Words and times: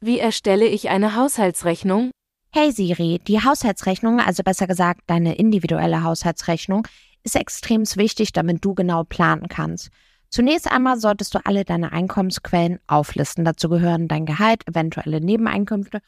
wie 0.00 0.18
erstelle 0.20 0.66
ich 0.66 0.90
eine 0.90 1.16
Haushaltsrechnung? 1.16 2.10
Hey 2.50 2.70
Siri, 2.70 3.20
die 3.26 3.42
Haushaltsrechnung, 3.42 4.20
also 4.20 4.42
besser 4.42 4.66
gesagt 4.66 5.02
deine 5.06 5.36
individuelle 5.36 6.02
Haushaltsrechnung, 6.02 6.86
ist 7.24 7.36
extrem 7.36 7.82
wichtig, 7.82 8.32
damit 8.32 8.64
du 8.64 8.74
genau 8.74 9.04
planen 9.04 9.48
kannst. 9.48 9.90
Zunächst 10.30 10.70
einmal 10.70 10.98
solltest 10.98 11.34
du 11.34 11.40
alle 11.44 11.64
deine 11.64 11.92
Einkommensquellen 11.92 12.78
auflisten. 12.86 13.44
Dazu 13.44 13.68
gehören 13.68 14.08
dein 14.08 14.24
Gehalt, 14.24 14.66
eventuelle 14.68 15.20
Nebeneinkünfte 15.20 16.00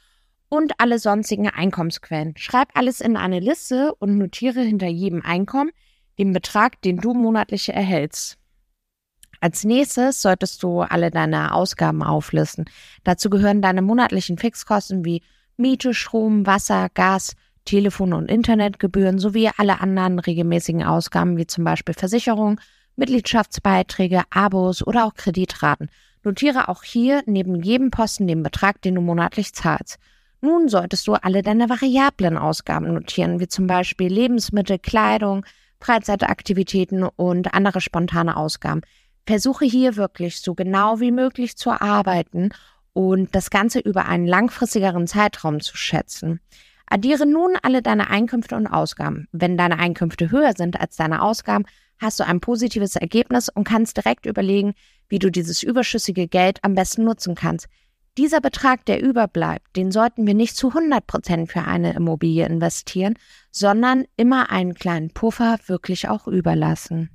und 0.48 0.72
alle 0.78 0.98
sonstigen 0.98 1.48
Einkommensquellen. 1.48 2.34
Schreib 2.36 2.68
alles 2.74 3.00
in 3.00 3.16
eine 3.16 3.40
Liste 3.40 3.94
und 3.96 4.18
notiere 4.18 4.60
hinter 4.60 4.88
jedem 4.88 5.22
Einkommen 5.22 5.70
den 6.18 6.32
Betrag, 6.32 6.80
den 6.82 6.98
du 6.98 7.14
monatlich 7.14 7.70
erhältst. 7.70 8.39
Als 9.40 9.64
nächstes 9.64 10.20
solltest 10.20 10.62
du 10.62 10.80
alle 10.80 11.10
deine 11.10 11.54
Ausgaben 11.54 12.02
auflisten. 12.02 12.66
Dazu 13.04 13.30
gehören 13.30 13.62
deine 13.62 13.80
monatlichen 13.80 14.36
Fixkosten 14.36 15.04
wie 15.04 15.22
Miete, 15.56 15.94
Strom, 15.94 16.46
Wasser, 16.46 16.88
Gas, 16.92 17.34
Telefon- 17.64 18.12
und 18.12 18.30
Internetgebühren 18.30 19.18
sowie 19.18 19.50
alle 19.56 19.80
anderen 19.80 20.18
regelmäßigen 20.18 20.82
Ausgaben 20.82 21.36
wie 21.36 21.46
zum 21.46 21.64
Beispiel 21.64 21.94
Versicherung, 21.94 22.60
Mitgliedschaftsbeiträge, 22.96 24.22
Abos 24.30 24.86
oder 24.86 25.06
auch 25.06 25.14
Kreditraten. 25.14 25.88
Notiere 26.22 26.68
auch 26.68 26.82
hier 26.82 27.22
neben 27.26 27.62
jedem 27.62 27.90
Posten 27.90 28.26
den 28.26 28.42
Betrag, 28.42 28.82
den 28.82 28.94
du 28.94 29.00
monatlich 29.00 29.54
zahlst. 29.54 29.98
Nun 30.42 30.68
solltest 30.68 31.06
du 31.06 31.14
alle 31.14 31.42
deine 31.42 31.68
variablen 31.68 32.36
Ausgaben 32.36 32.92
notieren, 32.92 33.40
wie 33.40 33.48
zum 33.48 33.66
Beispiel 33.66 34.12
Lebensmittel, 34.12 34.78
Kleidung, 34.78 35.44
Freizeitaktivitäten 35.80 37.04
und 37.04 37.54
andere 37.54 37.80
spontane 37.80 38.36
Ausgaben. 38.36 38.82
Versuche 39.30 39.64
hier 39.64 39.94
wirklich 39.94 40.40
so 40.40 40.56
genau 40.56 40.98
wie 40.98 41.12
möglich 41.12 41.56
zu 41.56 41.70
arbeiten 41.70 42.48
und 42.92 43.32
das 43.32 43.50
Ganze 43.50 43.78
über 43.78 44.06
einen 44.06 44.26
langfristigeren 44.26 45.06
Zeitraum 45.06 45.60
zu 45.60 45.76
schätzen. 45.76 46.40
Addiere 46.86 47.26
nun 47.26 47.52
alle 47.62 47.80
deine 47.80 48.10
Einkünfte 48.10 48.56
und 48.56 48.66
Ausgaben. 48.66 49.28
Wenn 49.30 49.56
deine 49.56 49.78
Einkünfte 49.78 50.32
höher 50.32 50.54
sind 50.56 50.80
als 50.80 50.96
deine 50.96 51.22
Ausgaben, 51.22 51.64
hast 52.00 52.18
du 52.18 52.26
ein 52.26 52.40
positives 52.40 52.96
Ergebnis 52.96 53.48
und 53.48 53.62
kannst 53.62 53.98
direkt 53.98 54.26
überlegen, 54.26 54.74
wie 55.08 55.20
du 55.20 55.30
dieses 55.30 55.62
überschüssige 55.62 56.26
Geld 56.26 56.58
am 56.62 56.74
besten 56.74 57.04
nutzen 57.04 57.36
kannst. 57.36 57.68
Dieser 58.18 58.40
Betrag, 58.40 58.84
der 58.86 59.00
überbleibt, 59.00 59.76
den 59.76 59.92
sollten 59.92 60.26
wir 60.26 60.34
nicht 60.34 60.56
zu 60.56 60.70
100 60.70 61.06
Prozent 61.06 61.52
für 61.52 61.62
eine 61.62 61.92
Immobilie 61.92 62.44
investieren, 62.46 63.14
sondern 63.52 64.06
immer 64.16 64.50
einen 64.50 64.74
kleinen 64.74 65.10
Puffer 65.10 65.60
wirklich 65.68 66.08
auch 66.08 66.26
überlassen. 66.26 67.10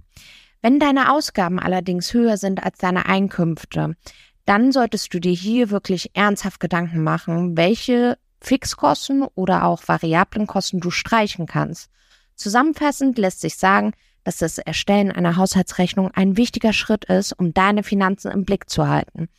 Wenn 0.65 0.79
deine 0.79 1.11
Ausgaben 1.11 1.59
allerdings 1.59 2.11
höher 2.11 2.37
sind 2.37 2.63
als 2.63 2.79
deine 2.79 3.05
Einkünfte, 3.05 3.95
dann 4.45 4.71
solltest 4.71 5.13
du 5.13 5.19
dir 5.19 5.31
hier 5.31 5.69
wirklich 5.69 6.09
ernsthaft 6.15 6.59
Gedanken 6.59 7.03
machen, 7.03 7.55
welche 7.55 8.17
Fixkosten 8.41 9.27
oder 9.35 9.65
auch 9.65 9.83
variablen 9.85 10.47
Kosten 10.47 10.79
du 10.79 10.89
streichen 10.89 11.45
kannst. 11.45 11.91
Zusammenfassend 12.33 13.19
lässt 13.19 13.41
sich 13.41 13.57
sagen, 13.57 13.91
dass 14.23 14.37
das 14.37 14.57
Erstellen 14.57 15.11
einer 15.11 15.35
Haushaltsrechnung 15.35 16.09
ein 16.15 16.35
wichtiger 16.35 16.73
Schritt 16.73 17.05
ist, 17.05 17.33
um 17.33 17.53
deine 17.53 17.83
Finanzen 17.83 18.31
im 18.31 18.43
Blick 18.43 18.67
zu 18.67 18.87
halten. 18.87 19.29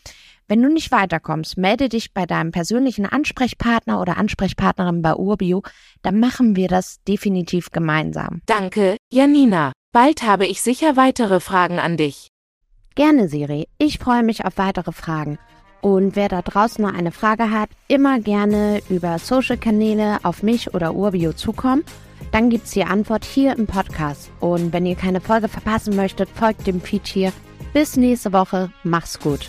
Wenn 0.46 0.62
du 0.62 0.72
nicht 0.72 0.92
weiterkommst, 0.92 1.58
melde 1.58 1.88
dich 1.88 2.14
bei 2.14 2.26
deinem 2.26 2.52
persönlichen 2.52 3.04
Ansprechpartner 3.04 4.00
oder 4.00 4.16
Ansprechpartnerin 4.16 5.02
bei 5.02 5.16
Urbio, 5.16 5.64
dann 6.02 6.20
machen 6.20 6.54
wir 6.54 6.68
das 6.68 7.02
definitiv 7.02 7.72
gemeinsam. 7.72 8.42
Danke, 8.46 8.96
Janina. 9.10 9.72
Bald 9.96 10.24
habe 10.24 10.46
ich 10.46 10.60
sicher 10.60 10.98
weitere 10.98 11.40
Fragen 11.40 11.78
an 11.78 11.96
dich. 11.96 12.28
Gerne, 12.96 13.30
Siri. 13.30 13.66
Ich 13.78 13.98
freue 13.98 14.22
mich 14.22 14.44
auf 14.44 14.58
weitere 14.58 14.92
Fragen. 14.92 15.38
Und 15.80 16.16
wer 16.16 16.28
da 16.28 16.42
draußen 16.42 16.84
noch 16.84 16.92
eine 16.92 17.12
Frage 17.12 17.50
hat, 17.50 17.70
immer 17.88 18.20
gerne 18.20 18.82
über 18.90 19.18
Social-Kanäle 19.18 20.18
auf 20.22 20.42
mich 20.42 20.74
oder 20.74 20.94
Urbio 20.94 21.32
zukommen. 21.32 21.82
Dann 22.30 22.50
gibt 22.50 22.66
es 22.66 22.72
die 22.72 22.84
Antwort 22.84 23.24
hier 23.24 23.56
im 23.56 23.66
Podcast. 23.66 24.30
Und 24.38 24.74
wenn 24.74 24.84
ihr 24.84 24.96
keine 24.96 25.22
Folge 25.22 25.48
verpassen 25.48 25.96
möchtet, 25.96 26.28
folgt 26.28 26.66
dem 26.66 26.82
Feed 26.82 27.06
hier. 27.06 27.32
Bis 27.72 27.96
nächste 27.96 28.34
Woche. 28.34 28.70
Mach's 28.84 29.18
gut. 29.18 29.48